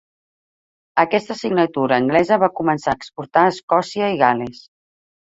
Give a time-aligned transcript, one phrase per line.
[1.01, 4.63] Aquesta signatura anglesa va començar a exportar a Escòcia i Gal·les.